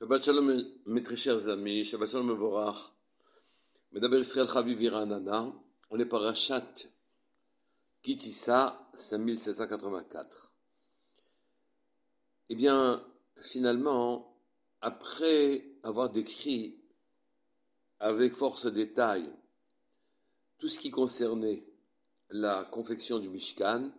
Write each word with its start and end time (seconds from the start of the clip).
Shabbat 0.00 0.24
Shalom, 0.24 0.64
mes 0.86 1.02
très 1.02 1.14
chers 1.14 1.46
amis, 1.48 1.84
Shabbat 1.84 2.08
Shalom 2.08 2.32
Vorach, 2.32 2.94
Medaber 3.92 4.20
Israël 4.20 4.48
Chaviv 4.50 4.80
Nana, 4.80 5.52
on 5.90 5.98
est 6.00 6.06
parachat 6.06 6.72
Kitissa 8.00 8.90
5784. 8.94 10.54
Eh 12.48 12.54
bien, 12.54 13.04
finalement, 13.42 14.34
après 14.80 15.66
avoir 15.82 16.08
décrit 16.08 16.80
avec 17.98 18.32
force 18.32 18.72
détail 18.72 19.30
tout 20.56 20.68
ce 20.68 20.78
qui 20.78 20.90
concernait 20.90 21.62
la 22.30 22.64
confection 22.64 23.18
du 23.18 23.28
Mishkan, 23.28 23.92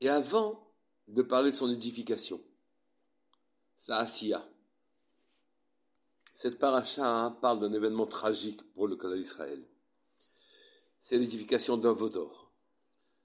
et 0.00 0.08
avant 0.08 0.66
de 1.08 1.20
parler 1.20 1.50
de 1.50 1.56
son 1.56 1.70
édification, 1.70 2.40
sa 3.76 3.98
asiya, 3.98 4.48
cette 6.32 6.58
paracha 6.58 7.36
parle 7.42 7.60
d'un 7.60 7.72
événement 7.72 8.06
tragique 8.06 8.62
pour 8.72 8.88
le 8.88 8.96
cas 8.96 9.12
d'Israël. 9.14 9.62
C'est 11.00 11.18
l'édification 11.18 11.76
d'un 11.76 11.92
Vaudor. 11.92 12.52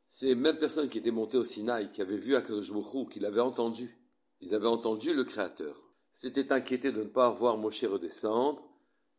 C'est 0.09 0.25
les 0.27 0.35
mêmes 0.35 0.57
personnes 0.57 0.89
qui 0.89 0.97
étaient 0.97 1.11
montées 1.11 1.37
au 1.37 1.43
Sinaï, 1.43 1.89
qui 1.91 2.01
avaient 2.01 2.17
vu 2.17 2.35
Akadosh 2.35 2.71
qui 3.09 3.19
l'avaient 3.19 3.41
entendu. 3.41 3.97
Ils 4.41 4.53
avaient 4.53 4.67
entendu 4.67 5.13
le 5.13 5.23
Créateur. 5.23 5.75
S'étaient 6.11 6.51
inquiétés 6.51 6.91
de 6.91 7.03
ne 7.03 7.09
pas 7.09 7.29
voir 7.29 7.57
Moshe 7.57 7.83
redescendre 7.83 8.67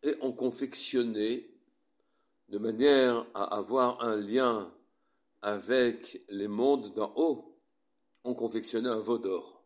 et 0.03 0.15
ont 0.21 0.33
confectionné 0.33 1.49
de 2.49 2.59
manière 2.59 3.27
à 3.35 3.57
avoir 3.57 4.03
un 4.03 4.17
lien 4.17 4.73
avec 5.43 6.25
les 6.29 6.49
mondes 6.49 6.93
d'en 6.95 7.13
haut, 7.17 7.59
ont 8.25 8.35
confectionné 8.35 8.89
un 8.89 8.99
Vaudor. 8.99 9.63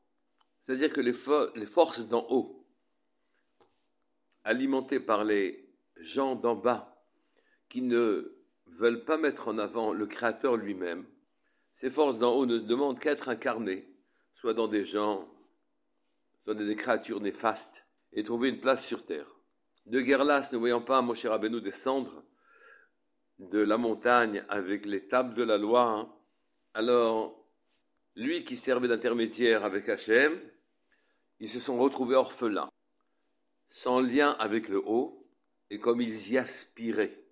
C'est-à-dire 0.61 0.93
que 0.93 1.01
les 1.01 1.67
forces 1.67 2.07
d'en 2.09 2.27
haut 2.31 2.62
alimentés 4.45 5.01
par 5.01 5.25
les 5.25 5.69
gens 5.97 6.37
d'en 6.37 6.57
bas 6.57 7.05
qui 7.69 7.83
ne 7.83 8.37
veulent 8.67 9.05
pas 9.05 9.19
mettre 9.19 9.49
en 9.49 9.59
avant 9.59 9.93
le 9.93 10.07
Créateur 10.07 10.57
lui-même, 10.57 11.07
ces 11.75 11.91
forces 11.91 12.19
d'en 12.19 12.35
haut 12.35 12.47
ne 12.47 12.59
demandent 12.59 12.99
qu'à 12.99 13.13
être 13.13 13.29
incarnées, 13.29 13.89
soit 14.35 14.55
dans 14.55 14.69
des 14.69 14.85
gens, 14.85 15.29
soit 16.45 16.55
dans 16.55 16.65
des 16.65 16.77
créatures 16.77 17.21
néfastes, 17.21 17.87
et 18.13 18.23
trouver 18.23 18.51
une 18.51 18.61
place 18.61 18.85
sur 18.85 19.05
terre. 19.05 19.29
De 19.87 20.01
Guerlas, 20.01 20.51
ne 20.53 20.59
voyant 20.59 20.83
pas 20.83 21.03
Moshe 21.03 21.25
Rabbeinu 21.25 21.61
descendre 21.61 22.23
de 23.39 23.59
la 23.59 23.79
montagne 23.79 24.45
avec 24.49 24.87
les 24.87 25.09
tables 25.09 25.35
de 25.35 25.43
la 25.43 25.59
loi, 25.59 25.89
hein, 25.89 26.13
alors 26.75 27.43
lui 28.15 28.45
qui 28.45 28.57
servait 28.57 28.89
d'intermédiaire 28.89 29.65
avec 29.65 29.89
Hachem, 29.89 30.39
ils 31.41 31.51
se 31.51 31.59
sont 31.59 31.79
retrouvés 31.79 32.15
orphelins 32.15 32.71
sans 33.73 34.01
lien 34.01 34.33
avec 34.33 34.69
le 34.69 34.83
haut, 34.85 35.27
et 35.71 35.79
comme 35.79 36.03
ils 36.03 36.33
y 36.33 36.37
aspiraient, 36.37 37.25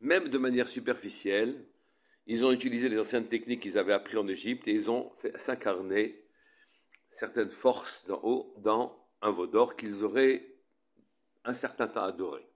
même 0.00 0.28
de 0.28 0.38
manière 0.38 0.68
superficielle, 0.68 1.66
ils 2.28 2.44
ont 2.44 2.52
utilisé 2.52 2.88
les 2.88 3.00
anciennes 3.00 3.26
techniques 3.26 3.62
qu'ils 3.62 3.76
avaient 3.76 3.92
apprises 3.92 4.18
en 4.18 4.28
Égypte 4.28 4.68
et 4.68 4.72
ils 4.72 4.88
ont 4.88 5.10
fait 5.16 5.36
s'incarner 5.36 6.24
certaines 7.10 7.50
forces 7.50 8.06
d'en 8.06 8.20
haut 8.22 8.54
dans 8.58 9.04
un 9.20 9.32
veau 9.32 9.48
d'or 9.48 9.74
qu'ils 9.74 10.04
auraient 10.04 10.46
un 11.44 11.54
certain 11.54 11.88
temps 11.88 12.04
adoré. 12.04 12.46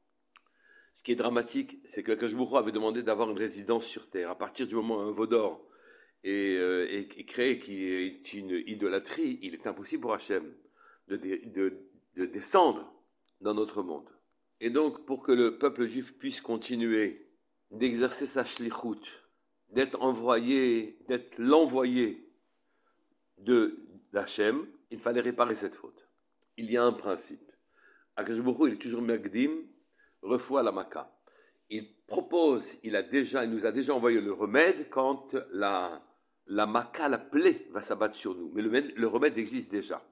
Ce 0.95 1.03
qui 1.03 1.11
est 1.11 1.17
dramatique, 1.17 1.81
c'est 1.85 2.05
que 2.05 2.13
Kajbourou 2.13 2.57
avait 2.57 2.71
demandé 2.71 3.03
d'avoir 3.03 3.29
une 3.29 3.39
résidence 3.39 3.87
sur 3.87 4.09
terre. 4.09 4.31
À 4.31 4.39
partir 4.39 4.69
du 4.69 4.77
moment 4.77 4.99
où 4.99 5.01
un 5.01 5.11
veau 5.11 5.27
d'or 5.27 5.67
est, 6.23 6.57
euh, 6.57 7.05
créé, 7.27 7.59
qui 7.59 7.83
est 7.85 8.33
une 8.35 8.63
idolâtrie, 8.67 9.41
il 9.43 9.55
est 9.55 9.67
impossible 9.67 10.03
pour 10.03 10.15
Hachem 10.15 10.55
de, 11.09 11.17
de, 11.17 11.92
de 12.17 12.27
descendre 12.27 12.93
dans 13.41 13.55
notre 13.55 13.83
monde. 13.83 14.09
Et 14.61 14.71
donc, 14.71 15.05
pour 15.07 15.23
que 15.23 15.33
le 15.33 15.59
peuple 15.59 15.87
juif 15.87 16.17
puisse 16.19 16.41
continuer 16.41 17.29
d'exercer 17.71 18.27
sa 18.27 18.45
shlichut, 18.45 19.03
d'être 19.71 20.01
envoyé, 20.01 20.99
d'être 21.09 21.39
l'envoyé 21.39 22.29
de 23.39 23.77
l'Hachem, 24.13 24.67
il 24.91 24.99
fallait 24.99 25.21
réparer 25.21 25.55
cette 25.55 25.75
faute. 25.75 26.09
Il 26.57 26.71
y 26.71 26.77
a 26.77 26.85
un 26.85 26.93
principe. 26.93 27.43
Akashbourou, 28.17 28.67
il 28.67 28.75
est 28.75 28.79
toujours 28.79 29.03
Megdim, 29.03 29.51
refoua 30.21 30.63
la 30.63 30.71
Maca. 30.71 31.11
Il 31.71 31.89
propose, 32.07 32.77
il 32.83 32.95
a 32.95 33.03
déjà, 33.03 33.45
il 33.45 33.51
nous 33.51 33.65
a 33.65 33.73
déjà 33.73 33.95
envoyé 33.95 34.21
le 34.21 34.33
remède 34.33 34.91
quand 34.91 35.35
la, 35.51 36.03
la 36.47 36.67
la 37.09 37.19
plaie, 37.19 37.67
va 37.71 37.81
s'abattre 37.81 38.15
sur 38.15 38.35
nous. 38.35 38.53
Mais 38.53 38.63
le 38.63 39.07
remède 39.07 39.39
existe 39.39 39.71
déjà. 39.71 40.05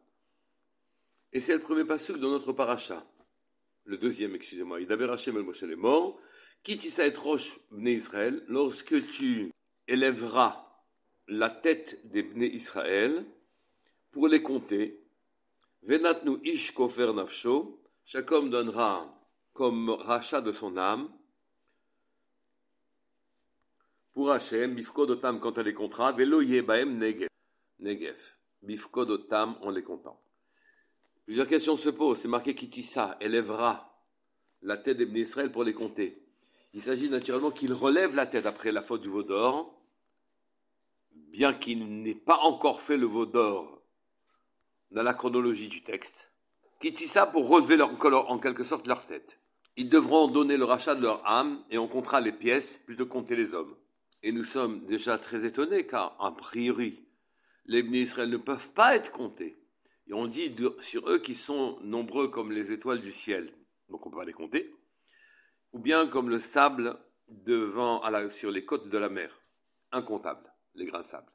Et 1.33 1.41
c'est 1.41 1.55
le 1.55 1.61
premier 1.61 1.85
passage 1.85 2.17
de 2.17 2.27
notre 2.27 2.53
paracha. 2.53 3.05
Le 3.85 3.97
deuxième, 3.97 4.35
excusez-moi. 4.35 4.81
Il 4.81 4.93
avait 4.93 5.09
Hashem 5.09 5.37
el 5.37 5.43
Moshe 5.43 5.63
est 5.63 5.77
mort. 5.77 6.19
Kitissa 6.63 7.07
et 7.07 7.15
Roche 7.15 7.59
Bnei 7.71 7.95
Israël, 7.95 8.45
lorsque 8.49 9.01
tu 9.13 9.51
élèveras 9.89 10.67
la 11.29 11.49
tête 11.49 12.07
des 12.09 12.23
Bnei 12.23 12.49
Israël 12.49 13.25
pour 14.11 14.29
les 14.29 14.43
compter, 14.43 15.01
Venatnu 15.83 16.37
ish 16.45 16.73
kofer 16.73 17.15
nafsho, 17.15 17.81
chaque 18.05 18.31
homme 18.33 18.51
donnera 18.51 19.17
comme 19.55 19.89
rachat 19.89 20.43
de 20.43 20.53
son 20.53 20.77
âme, 20.77 21.09
pour 24.13 24.31
Hachem, 24.31 24.75
bifkodotam 24.75 25.41
quand 25.41 25.57
elle 25.57 25.67
les 25.67 25.73
comptera, 25.73 26.13
velo 26.13 26.43
yebaem 26.43 26.99
negev. 26.99 27.29
Negev. 27.79 28.19
Bifkodotam 28.63 29.57
en 29.63 29.71
les 29.71 29.83
comptant. 29.83 30.21
Plusieurs 31.31 31.47
questions 31.47 31.77
se 31.77 31.91
posent. 31.91 32.19
C'est 32.19 32.27
marqué 32.27 32.57
qu'Itissa 32.57 33.17
élèvera 33.21 33.97
la 34.63 34.77
tête 34.77 34.97
des 34.97 35.21
Israël 35.21 35.53
pour 35.53 35.63
les 35.63 35.73
compter. 35.73 36.13
Il 36.75 36.83
s'agit 36.83 37.09
naturellement 37.09 37.53
qu'il 37.53 37.73
relève 37.73 38.17
la 38.17 38.27
tête 38.27 38.47
après 38.47 38.73
la 38.73 38.83
faute 38.83 39.03
du 39.03 39.09
veau 39.09 39.23
d'or, 39.23 39.81
bien 41.13 41.55
qu'il 41.55 42.03
n'ait 42.03 42.17
pas 42.17 42.39
encore 42.39 42.83
fait 42.83 42.97
le 42.97 43.07
veau 43.07 43.27
d'or 43.27 43.81
dans 44.91 45.05
la 45.05 45.15
chronologie 45.15 45.69
du 45.69 45.85
texte. 45.85 46.33
Kitissa 46.81 47.27
pour 47.27 47.49
relever 47.49 47.81
en 47.81 48.39
quelque 48.41 48.65
sorte 48.65 48.89
leur 48.89 49.07
tête. 49.07 49.39
Ils 49.77 49.89
devront 49.89 50.27
donner 50.27 50.57
le 50.57 50.65
rachat 50.65 50.97
de 50.97 51.03
leur 51.03 51.25
âme 51.31 51.63
et 51.71 51.79
on 51.79 51.87
comptera 51.87 52.21
les 52.21 52.33
pièces 52.33 52.79
plutôt 52.79 53.07
que 53.07 53.13
compter 53.13 53.37
les 53.37 53.55
hommes. 53.55 53.77
Et 54.25 54.33
nous 54.33 54.43
sommes 54.43 54.85
déjà 54.87 55.17
très 55.17 55.47
étonnés 55.47 55.87
car, 55.87 56.17
a 56.19 56.33
priori, 56.33 57.05
les 57.67 57.83
Israël 57.83 58.31
ne 58.31 58.37
peuvent 58.37 58.73
pas 58.73 58.97
être 58.97 59.13
comptés. 59.13 59.60
Et 60.11 60.13
on 60.13 60.27
dit 60.27 60.53
sur 60.83 61.09
eux 61.09 61.21
qu'ils 61.21 61.37
sont 61.37 61.79
nombreux 61.83 62.27
comme 62.27 62.51
les 62.51 62.73
étoiles 62.73 63.01
du 63.01 63.13
ciel. 63.13 63.55
Donc 63.89 64.05
on 64.05 64.11
peut 64.11 64.19
pas 64.19 64.25
les 64.25 64.33
compter. 64.33 64.75
Ou 65.73 65.79
bien 65.79 66.09
comme 66.09 66.29
le 66.29 66.41
sable 66.41 66.99
devant, 67.29 68.03
sur 68.31 68.51
les 68.51 68.65
côtes 68.65 68.89
de 68.89 68.99
la 68.99 69.09
mer. 69.09 69.41
Incontable, 69.93 70.53
les 70.75 70.85
grains 70.87 71.03
de 71.03 71.07
sable. 71.07 71.31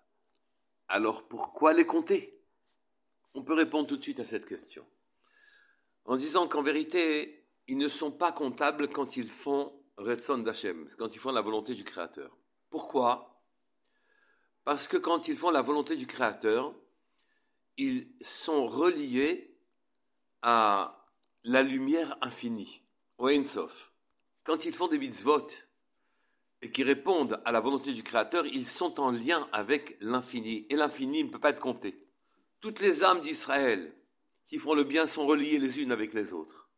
Alors 0.89 1.25
pourquoi 1.29 1.71
les 1.71 1.85
compter? 1.85 2.43
On 3.33 3.43
peut 3.43 3.53
répondre 3.53 3.87
tout 3.87 3.95
de 3.95 4.03
suite 4.03 4.19
à 4.19 4.25
cette 4.25 4.45
question. 4.45 4.85
En 6.03 6.17
disant 6.17 6.49
qu'en 6.49 6.61
vérité, 6.61 7.47
ils 7.67 7.77
ne 7.77 7.87
sont 7.87 8.11
pas 8.11 8.33
comptables 8.33 8.89
quand 8.89 9.15
ils 9.15 9.29
font 9.29 9.71
Retson 9.95 10.39
d'Hachem, 10.39 10.89
quand 10.97 11.15
ils 11.15 11.19
font 11.19 11.31
la 11.31 11.41
volonté 11.41 11.75
du 11.75 11.85
Créateur. 11.85 12.37
Pourquoi? 12.69 13.41
Parce 14.65 14.89
que 14.89 14.97
quand 14.97 15.29
ils 15.29 15.37
font 15.37 15.51
la 15.51 15.61
volonté 15.61 15.95
du 15.95 16.07
Créateur, 16.07 16.75
ils 17.77 18.07
sont 18.21 18.67
reliés 18.67 19.55
à 20.41 21.05
la 21.43 21.63
lumière 21.63 22.17
infinie, 22.21 22.81
au 23.17 23.29
Ensof. 23.29 23.91
Quand 24.43 24.65
ils 24.65 24.73
font 24.73 24.87
des 24.87 24.99
mitzvot 24.99 25.47
et 26.61 26.71
qui 26.71 26.83
répondent 26.83 27.41
à 27.45 27.51
la 27.51 27.59
volonté 27.59 27.93
du 27.93 28.03
Créateur, 28.03 28.45
ils 28.45 28.67
sont 28.67 28.99
en 28.99 29.11
lien 29.11 29.47
avec 29.51 29.97
l'infini. 30.01 30.65
Et 30.69 30.75
l'infini 30.75 31.23
ne 31.23 31.29
peut 31.29 31.39
pas 31.39 31.49
être 31.49 31.59
compté. 31.59 32.07
Toutes 32.61 32.79
les 32.79 33.03
âmes 33.03 33.21
d'Israël 33.21 33.93
qui 34.47 34.59
font 34.59 34.73
le 34.73 34.83
bien 34.83 35.07
sont 35.07 35.25
reliées 35.25 35.59
les 35.59 35.79
unes 35.79 35.91
avec 35.91 36.13
les 36.13 36.33
autres. 36.33 36.69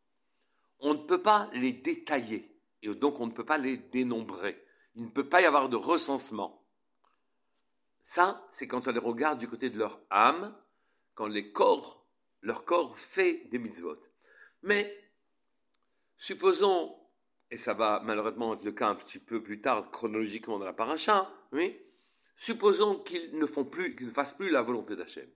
On 0.80 0.94
ne 0.94 0.98
peut 0.98 1.22
pas 1.22 1.48
les 1.52 1.72
détailler 1.72 2.58
et 2.82 2.94
donc 2.94 3.20
on 3.20 3.26
ne 3.26 3.32
peut 3.32 3.44
pas 3.44 3.58
les 3.58 3.76
dénombrer. 3.76 4.62
Il 4.96 5.04
ne 5.04 5.10
peut 5.10 5.28
pas 5.28 5.42
y 5.42 5.44
avoir 5.44 5.68
de 5.68 5.76
recensement. 5.76 6.66
Ça, 8.02 8.48
c'est 8.50 8.66
quand 8.66 8.88
on 8.88 8.92
les 8.92 8.98
regarde 8.98 9.38
du 9.38 9.48
côté 9.48 9.70
de 9.70 9.78
leur 9.78 10.00
âme 10.10 10.54
quand 11.18 11.26
les 11.26 11.50
corps, 11.50 12.06
leur 12.42 12.64
corps 12.64 12.96
fait 12.96 13.48
des 13.50 13.58
mitzvot. 13.58 13.98
Mais, 14.62 15.10
supposons, 16.16 16.96
et 17.50 17.56
ça 17.56 17.74
va 17.74 18.00
malheureusement 18.04 18.54
être 18.54 18.62
le 18.62 18.70
cas 18.70 18.90
un 18.90 18.94
petit 18.94 19.18
peu 19.18 19.42
plus 19.42 19.60
tard 19.60 19.90
chronologiquement 19.90 20.60
dans 20.60 20.64
la 20.64 20.72
paracha, 20.72 21.28
oui, 21.50 21.76
supposons 22.36 23.00
qu'ils 23.00 23.36
ne 23.36 23.46
font 23.46 23.64
plus, 23.64 23.96
qu'ils 23.96 24.06
ne 24.06 24.12
fassent 24.12 24.36
plus 24.36 24.50
la 24.50 24.62
volonté 24.62 24.94
d'Hachem, 24.94 25.28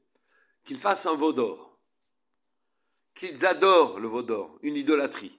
qu'ils 0.64 0.76
fassent 0.76 1.06
un 1.06 1.16
veau 1.16 1.32
d'or, 1.32 1.80
qu'ils 3.16 3.44
adorent 3.44 3.98
le 3.98 4.06
veau 4.06 4.22
d'or, 4.22 4.60
une 4.62 4.76
idolâtrie. 4.76 5.36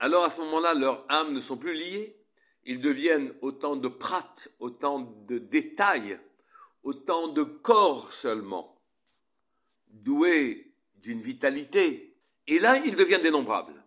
Alors 0.00 0.24
à 0.24 0.30
ce 0.30 0.40
moment-là, 0.40 0.74
leurs 0.74 1.06
âmes 1.08 1.34
ne 1.34 1.40
sont 1.40 1.56
plus 1.56 1.74
liées, 1.74 2.20
ils 2.64 2.80
deviennent 2.80 3.32
autant 3.42 3.76
de 3.76 3.86
prates, 3.86 4.48
autant 4.58 4.98
de 5.28 5.38
détails, 5.38 6.18
autant 6.82 7.28
de 7.28 7.44
corps 7.44 8.12
seulement 8.12 8.71
doués 9.92 10.72
d'une 10.96 11.20
vitalité. 11.20 12.16
Et 12.46 12.58
là, 12.58 12.78
ils 12.78 12.96
deviennent 12.96 13.22
dénombrables. 13.22 13.84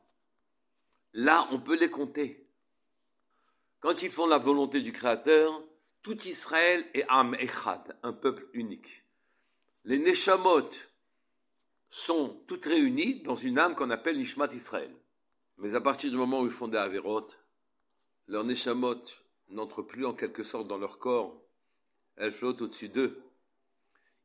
Là, 1.14 1.48
on 1.52 1.60
peut 1.60 1.78
les 1.78 1.90
compter. 1.90 2.46
Quand 3.80 4.02
ils 4.02 4.12
font 4.12 4.28
la 4.28 4.38
volonté 4.38 4.82
du 4.82 4.92
Créateur, 4.92 5.64
tout 6.02 6.20
Israël 6.24 6.86
est 6.94 7.06
Am 7.10 7.36
Echad, 7.36 7.98
un 8.04 8.14
peuple 8.14 8.48
unique. 8.54 9.04
Les 9.86 9.98
Neshamot 9.98 10.70
sont 11.90 12.44
toutes 12.48 12.66
réunies 12.66 13.22
dans 13.22 13.36
une 13.36 13.58
âme 13.58 13.76
qu'on 13.76 13.90
appelle 13.90 14.18
Nishmat 14.18 14.54
Israël. 14.54 14.92
Mais 15.58 15.76
à 15.76 15.82
partir 15.82 16.12
du 16.12 16.18
moment 16.18 16.42
où 16.42 16.46
ils 16.46 16.52
font 16.52 16.68
des 16.68 16.78
Averot, 16.78 17.28
leurs 18.28 18.44
Neshamot 18.44 19.02
n'entrent 19.50 19.84
plus 19.84 20.06
en 20.06 20.14
quelque 20.14 20.44
sorte 20.44 20.68
dans 20.68 20.78
leur 20.78 21.00
corps, 21.00 21.42
elles 22.18 22.34
flottent 22.34 22.62
au-dessus 22.62 22.90
d'eux. 22.90 23.22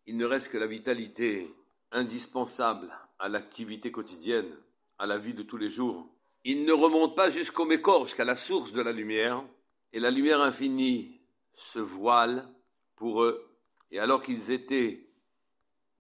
Il 0.07 0.17
ne 0.17 0.25
reste 0.25 0.51
que 0.51 0.59
la 0.59 0.67
vitalité 0.67 1.47
indispensable 1.93 2.91
à 3.19 3.29
l'activité 3.29 3.91
quotidienne, 3.91 4.51
à 4.99 5.07
la 5.07 5.19
vie 5.19 5.35
de 5.35 5.43
tous 5.43 5.57
les 5.57 5.71
jours. 5.71 6.09
Ils 6.45 6.65
ne 6.65 6.73
remontent 6.73 7.15
pas 7.15 7.31
jusqu'au 7.31 7.65
Mécor, 7.67 8.07
jusqu'à 8.07 8.25
la 8.25 8.37
source 8.37 8.73
de 8.73 8.81
la 8.81 8.93
lumière, 8.93 9.45
et 9.93 10.01
la 10.01 10.11
lumière 10.11 10.41
infinie 10.41 11.21
se 11.53 11.79
voile 11.79 12.49
pour 12.97 13.23
eux, 13.23 13.47
et 13.91 13.99
alors 13.99 14.23
qu'ils 14.23 14.51
étaient 14.51 15.05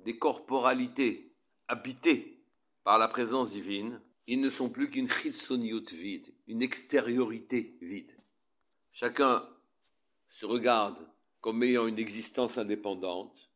des 0.01 0.19
corporalités 0.19 1.35
habitées 1.69 2.43
par 2.85 2.99
la 2.99 3.09
présence 3.09 3.51
divine, 3.51 4.01
ils 4.27 4.41
ne 4.41 4.51
sont 4.51 4.71
plus 4.71 4.91
qu'une 4.91 5.11
chitsoniut 5.11 5.85
vide, 5.91 6.33
une 6.47 6.63
extériorité 6.63 7.77
vide. 7.81 8.15
Chacun 8.93 9.47
se 10.31 10.47
regarde 10.47 10.99
comme 11.41 11.63
ayant 11.63 11.87
une 11.87 11.99
existence 11.99 12.59
indépendante, 12.59 13.50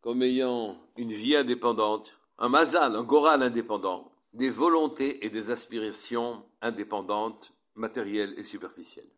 comme 0.00 0.22
ayant 0.22 0.76
une 0.96 1.12
vie 1.12 1.36
indépendante, 1.36 2.18
un 2.38 2.48
mazal, 2.48 2.96
un 2.96 3.04
goral 3.04 3.42
indépendant, 3.42 4.12
des 4.32 4.50
volontés 4.50 5.24
et 5.24 5.30
des 5.30 5.50
aspirations 5.50 6.44
indépendantes, 6.60 7.52
matérielles 7.74 8.34
et 8.38 8.44
superficielles. 8.44 9.10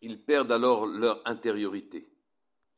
Ils 0.00 0.22
perdent 0.22 0.52
alors 0.52 0.86
leur 0.86 1.20
intériorité, 1.26 2.08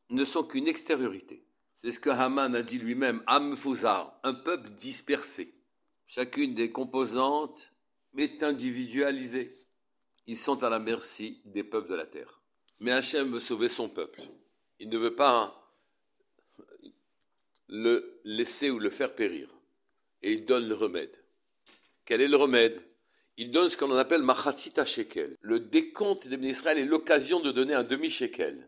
ne 0.09 0.25
sont 0.25 0.43
qu'une 0.43 0.67
extériorité. 0.67 1.43
C'est 1.75 1.91
ce 1.91 1.99
que 1.99 2.09
Haman 2.09 2.55
a 2.55 2.63
dit 2.63 2.79
lui-même, 2.79 3.21
Amfouzar, 3.27 4.19
un 4.23 4.33
peuple 4.33 4.69
dispersé. 4.71 5.51
Chacune 6.07 6.55
des 6.55 6.71
composantes 6.71 7.73
est 8.17 8.41
individualisée. 8.43 9.51
Ils 10.25 10.37
sont 10.37 10.63
à 10.63 10.69
la 10.69 10.79
merci 10.79 11.41
des 11.45 11.63
peuples 11.63 11.89
de 11.89 11.95
la 11.95 12.05
terre. 12.05 12.41
Mais 12.79 12.91
Hachem 12.91 13.31
veut 13.31 13.39
sauver 13.39 13.69
son 13.69 13.89
peuple. 13.89 14.21
Il 14.79 14.89
ne 14.89 14.97
veut 14.97 15.15
pas 15.15 15.56
le 17.67 18.19
laisser 18.23 18.69
ou 18.69 18.79
le 18.79 18.89
faire 18.89 19.15
périr. 19.15 19.49
Et 20.21 20.33
il 20.33 20.45
donne 20.45 20.67
le 20.67 20.75
remède. 20.75 21.15
Quel 22.05 22.21
est 22.21 22.27
le 22.27 22.37
remède? 22.37 22.81
Il 23.37 23.51
donne 23.51 23.69
ce 23.69 23.77
qu'on 23.77 23.95
appelle 23.95 24.23
machatzita 24.23 24.85
shekel. 24.85 25.35
Le 25.41 25.59
décompte 25.59 26.27
des 26.27 26.47
Israël 26.47 26.79
est 26.79 26.85
l'occasion 26.85 27.39
de 27.39 27.51
donner 27.51 27.73
un 27.73 27.83
demi-shekel, 27.83 28.67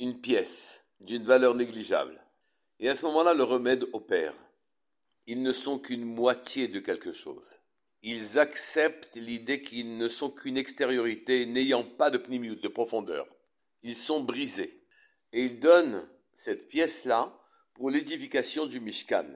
une 0.00 0.20
pièce 0.20 0.84
d'une 1.00 1.24
valeur 1.24 1.54
négligeable. 1.54 2.18
Et 2.80 2.88
à 2.88 2.94
ce 2.94 3.04
moment-là, 3.06 3.34
le 3.34 3.42
remède 3.42 3.86
opère. 3.92 4.34
Ils 5.26 5.42
ne 5.42 5.52
sont 5.52 5.78
qu'une 5.78 6.04
moitié 6.04 6.68
de 6.68 6.80
quelque 6.80 7.12
chose. 7.12 7.60
Ils 8.02 8.38
acceptent 8.38 9.14
l'idée 9.14 9.62
qu'ils 9.62 9.98
ne 9.98 10.08
sont 10.08 10.30
qu'une 10.30 10.56
extériorité 10.56 11.46
n'ayant 11.46 11.84
pas 11.84 12.10
de 12.10 12.18
pnimiut, 12.18 12.56
de 12.56 12.68
profondeur. 12.68 13.26
Ils 13.82 13.96
sont 13.96 14.24
brisés. 14.24 14.82
Et 15.32 15.44
ils 15.44 15.60
donnent 15.60 16.08
cette 16.34 16.68
pièce-là 16.68 17.38
pour 17.74 17.90
l'édification 17.90 18.66
du 18.66 18.80
Mishkan, 18.80 19.26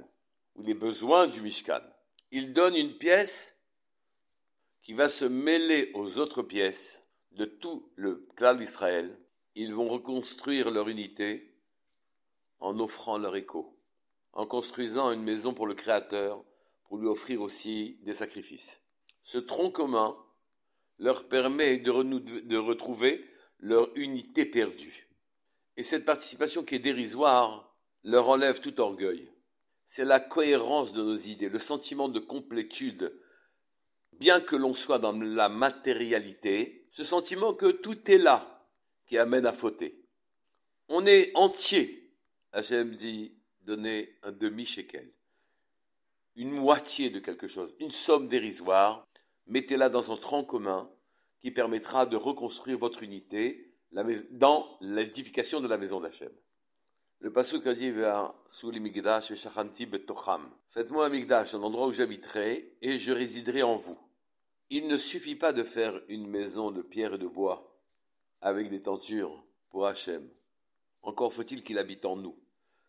ou 0.54 0.62
les 0.62 0.74
besoins 0.74 1.26
du 1.26 1.40
Mishkan. 1.40 1.80
Ils 2.30 2.52
donnent 2.52 2.76
une 2.76 2.96
pièce 2.96 3.56
qui 4.82 4.92
va 4.92 5.08
se 5.08 5.24
mêler 5.24 5.90
aux 5.94 6.18
autres 6.18 6.42
pièces 6.42 7.04
de 7.32 7.44
tout 7.44 7.90
le 7.96 8.26
clan 8.36 8.54
d'Israël. 8.54 9.18
Ils 9.54 9.74
vont 9.74 9.88
reconstruire 9.88 10.70
leur 10.70 10.88
unité 10.88 11.54
en 12.60 12.78
offrant 12.78 13.18
leur 13.18 13.36
écho, 13.36 13.78
en 14.32 14.46
construisant 14.46 15.12
une 15.12 15.22
maison 15.22 15.54
pour 15.54 15.66
le 15.66 15.74
Créateur, 15.74 16.44
pour 16.84 16.98
lui 16.98 17.06
offrir 17.06 17.42
aussi 17.42 17.98
des 18.02 18.14
sacrifices. 18.14 18.80
Ce 19.22 19.38
tronc 19.38 19.70
commun 19.70 20.16
leur 20.98 21.28
permet 21.28 21.78
de, 21.78 21.92
de 22.40 22.56
retrouver 22.56 23.24
leur 23.58 23.90
unité 23.96 24.46
perdue. 24.46 25.08
Et 25.76 25.82
cette 25.82 26.04
participation 26.04 26.64
qui 26.64 26.76
est 26.76 26.80
dérisoire 26.80 27.65
leur 28.06 28.28
enlève 28.28 28.60
tout 28.60 28.80
orgueil. 28.80 29.28
C'est 29.88 30.04
la 30.04 30.20
cohérence 30.20 30.92
de 30.92 31.02
nos 31.02 31.18
idées, 31.18 31.48
le 31.48 31.58
sentiment 31.58 32.08
de 32.08 32.20
complétude, 32.20 33.12
bien 34.12 34.40
que 34.40 34.56
l'on 34.56 34.74
soit 34.74 35.00
dans 35.00 35.12
la 35.12 35.48
matérialité, 35.48 36.88
ce 36.92 37.02
sentiment 37.02 37.52
que 37.52 37.70
tout 37.70 38.10
est 38.10 38.18
là 38.18 38.64
qui 39.06 39.18
amène 39.18 39.44
à 39.44 39.52
fauter. 39.52 40.00
On 40.88 41.04
est 41.04 41.32
entier. 41.34 42.12
Hachem 42.52 42.94
dit 42.94 43.36
donner 43.62 44.16
un 44.22 44.30
demi-shekel, 44.30 45.12
une 46.36 46.52
moitié 46.52 47.10
de 47.10 47.18
quelque 47.18 47.48
chose, 47.48 47.74
une 47.80 47.90
somme 47.90 48.28
dérisoire, 48.28 49.04
mettez-la 49.48 49.88
dans 49.88 50.12
un 50.12 50.16
tronc 50.16 50.44
commun 50.44 50.88
qui 51.40 51.50
permettra 51.50 52.06
de 52.06 52.16
reconstruire 52.16 52.78
votre 52.78 53.02
unité 53.02 53.74
dans 54.30 54.78
l'édification 54.80 55.60
de 55.60 55.66
la 55.66 55.76
maison 55.76 56.00
d'Hachem. 56.00 56.32
Le 57.20 57.32
pasuk 57.32 57.66
a 57.66 57.74
dit 57.74 57.92
sous 58.50 58.70
les 58.70 58.80
migdash 58.80 59.30
et 59.30 59.36
shachanti. 59.36 59.88
Faites-moi 60.68 61.06
un 61.06 61.08
migdash, 61.08 61.54
un 61.54 61.62
endroit 61.62 61.86
où 61.86 61.92
j'habiterai, 61.92 62.76
et 62.82 62.98
je 62.98 63.12
résiderai 63.12 63.62
en 63.62 63.76
vous. 63.76 63.98
Il 64.68 64.88
ne 64.88 64.96
suffit 64.96 65.36
pas 65.36 65.52
de 65.52 65.62
faire 65.62 66.00
une 66.08 66.28
maison 66.28 66.70
de 66.70 66.82
pierre 66.82 67.14
et 67.14 67.18
de 67.18 67.26
bois, 67.26 67.80
avec 68.40 68.68
des 68.68 68.82
tentures, 68.82 69.44
pour 69.70 69.86
Hachem. 69.86 70.28
Encore 71.02 71.32
faut-il 71.32 71.62
qu'il 71.62 71.78
habite 71.78 72.04
en 72.04 72.16
nous, 72.16 72.36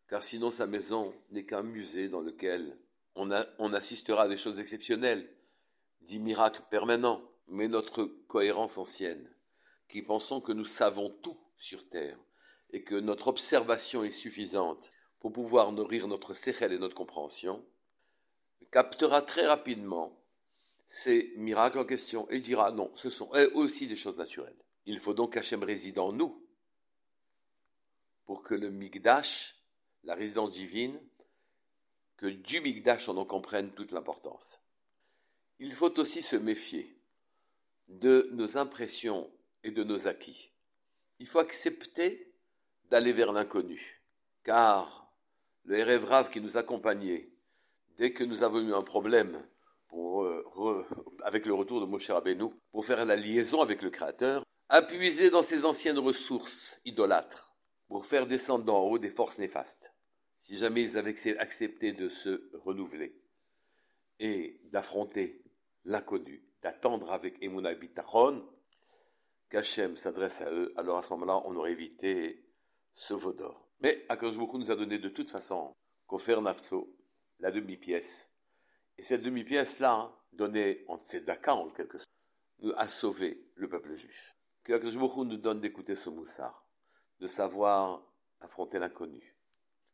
car 0.07 0.24
sinon 0.24 0.51
sa 0.51 0.68
maison 0.68 1.13
n'est 1.31 1.45
qu'un 1.45 1.63
musée 1.63 2.09
dans 2.09 2.21
lequel 2.21 2.77
on, 3.15 3.29
on 3.59 3.74
assistera 3.74 4.24
à 4.24 4.27
des 4.27 4.38
choses 4.38 4.59
exceptionnelles, 4.59 5.29
dix 6.01 6.19
miracles 6.19 6.63
permanents, 6.69 7.21
mais 7.47 7.68
notre 7.68 8.03
cohérence 8.27 8.77
ancienne, 8.77 9.29
qui 9.88 10.01
pensons 10.01 10.41
que 10.41 10.51
nous 10.51 10.65
savons 10.65 11.09
tout 11.21 11.38
sur 11.57 11.88
terre, 11.89 12.18
et 12.71 12.83
que 12.83 12.95
notre 12.95 13.27
observation 13.27 14.03
est 14.03 14.11
suffisante 14.11 14.91
pour 15.19 15.33
pouvoir 15.33 15.71
nourrir 15.71 16.07
notre 16.07 16.33
séchel 16.33 16.73
et 16.73 16.77
notre 16.77 16.95
compréhension, 16.95 17.65
captera 18.71 19.21
très 19.21 19.45
rapidement 19.45 20.17
ces 20.88 21.33
miracles 21.38 21.79
en 21.79 21.86
question 21.86 22.29
et 22.29 22.39
dira 22.39 22.71
non, 22.71 22.91
ce 22.95 23.09
sont 23.09 23.29
aussi 23.53 23.88
des 23.88 23.95
choses 23.95 24.17
naturelles. 24.17 24.57
Il 24.86 25.00
faut 25.00 25.13
donc 25.13 25.33
qu'Hachem 25.33 25.63
réside 25.63 26.00
en 26.00 26.12
nous 26.12 26.43
pour 28.25 28.43
que 28.43 28.53
le 28.53 28.69
Migdash, 28.69 29.55
la 30.03 30.15
résidence 30.15 30.51
divine, 30.51 31.00
que 32.17 32.27
du 32.27 32.62
Migdash 32.62 33.09
on 33.09 33.17
en 33.17 33.25
comprenne 33.25 33.74
toute 33.74 33.91
l'importance. 33.91 34.59
Il 35.59 35.71
faut 35.71 35.97
aussi 36.00 36.21
se 36.21 36.36
méfier 36.36 36.97
de 37.88 38.27
nos 38.31 38.57
impressions 38.57 39.31
et 39.63 39.71
de 39.71 39.83
nos 39.83 40.07
acquis. 40.07 40.51
Il 41.19 41.27
faut 41.27 41.39
accepter 41.39 42.26
d'aller 42.89 43.13
vers 43.13 43.32
l'inconnu. 43.32 44.01
Car 44.44 45.12
le 45.65 45.98
Rav 45.98 46.29
qui 46.29 46.41
nous 46.41 46.58
accompagnait, 46.58 47.29
dès 47.98 48.13
que 48.13 48.24
nous 48.24 48.44
avons 48.44 48.62
eu 48.62 48.74
un 48.74 48.82
problème 48.82 49.41
euh, 49.94 50.84
avec 51.24 51.46
le 51.46 51.53
retour 51.53 51.82
de 51.82 51.86
Moshe 51.86 52.10
Rabbeinu, 52.10 52.50
pour 52.72 52.86
faire 52.86 53.03
la 53.06 53.15
liaison 53.15 53.62
avec 53.62 53.82
le 53.82 53.89
Créateur, 53.89 54.44
a 54.70 54.82
puisé 54.82 55.29
dans 55.29 55.44
ses 55.44 55.65
anciennes 55.65 56.00
ressources 56.00 56.79
idolâtres 56.86 57.56
pour 57.88 58.06
faire 58.06 58.27
descendre 58.27 58.65
d'en 58.65 58.79
haut 58.79 59.00
des 59.00 59.10
forces 59.10 59.39
néfastes. 59.39 59.94
Si 60.39 60.58
jamais 60.58 60.84
ils 60.84 60.98
avaient 60.98 61.15
accepté 61.39 61.94
de 61.94 62.10
se 62.10 62.50
renouveler 62.53 63.22
et 64.20 64.60
d'affronter 64.72 65.44
l'inconnu, 65.86 66.44
d'attendre 66.62 67.12
avec 67.12 67.41
Emunah 67.41 67.75
Bitachon, 67.75 68.48
qu'Hachem 69.50 69.96
s'adresse 69.98 70.41
à 70.41 70.51
eux, 70.51 70.74
alors 70.77 70.98
à 70.98 71.03
ce 71.03 71.10
moment-là, 71.12 71.41
on 71.46 71.56
aurait 71.56 71.72
évité 71.72 72.47
ce 72.98 73.13
veau 73.13 73.32
d'or. 73.32 73.70
Mais 73.80 74.06
Akadosh 74.10 74.38
nous 74.38 74.72
a 74.72 74.75
donné 74.75 74.98
de 74.98 75.08
toute 75.08 75.30
façon, 75.30 75.74
Kofer 76.08 76.42
Nafso, 76.42 76.94
la 77.39 77.51
demi-pièce. 77.51 78.32
Et 78.98 79.04
cette 79.04 79.22
demi-pièce-là, 79.22 80.12
donnée 80.34 80.84
en 80.88 80.98
tzedaka 80.98 81.54
en 81.54 81.70
quelque 81.70 82.00
sorte, 82.00 82.75
a 82.75 82.89
sauvé 82.89 83.50
le 83.56 83.70
peuple 83.70 83.96
juif. 83.96 84.36
Que 84.63 84.74
Akadosh 84.74 84.96
nous 84.96 85.38
donne 85.38 85.62
d'écouter 85.62 85.96
ce 85.96 86.10
moussard, 86.10 86.68
de 87.20 87.27
savoir 87.27 88.01
affronter 88.42 88.80
l'inconnu, 88.80 89.38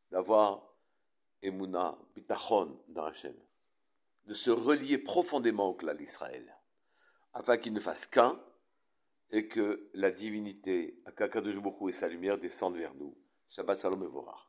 d'avoir 0.09 0.73
Emouna, 1.41 1.97
Bitachon 2.15 2.81
dans 2.87 3.03
Hachem, 3.03 3.35
de 4.27 4.33
se 4.33 4.49
relier 4.49 4.97
profondément 4.97 5.67
au 5.67 5.73
clan 5.73 5.93
d'Israël, 5.93 6.57
afin 7.33 7.57
qu'il 7.57 7.73
ne 7.73 7.81
fasse 7.81 8.07
qu'un, 8.07 8.41
et 9.33 9.47
que 9.47 9.89
la 9.95 10.11
divinité, 10.11 11.01
Akakadosh 11.05 11.55
et 11.89 11.91
sa 11.91 12.07
lumière 12.07 12.37
descendent 12.37 12.77
vers 12.77 12.93
nous. 12.93 13.17
Shabbat 13.49 13.81
Shalom 13.81 14.03
et 14.03 14.07
Vorach. 14.07 14.47